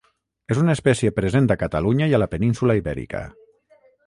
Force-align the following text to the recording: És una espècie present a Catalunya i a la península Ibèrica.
És 0.53 0.61
una 0.61 0.75
espècie 0.77 1.11
present 1.19 1.51
a 1.57 1.57
Catalunya 1.65 2.09
i 2.13 2.19
a 2.19 2.21
la 2.23 2.29
península 2.33 2.81
Ibèrica. 2.81 3.23